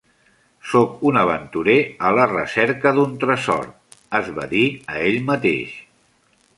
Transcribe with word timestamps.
"Sóc 0.69 1.03
un 1.09 1.19
aventurer 1.23 1.75
a 2.09 2.15
la 2.21 2.25
recerca 2.33 2.95
d'un 2.97 3.15
tresor", 3.27 3.71
es 4.23 4.35
va 4.41 4.51
dir 4.57 4.67
a 4.97 5.01
ell 5.07 5.25
mateix. 5.33 5.81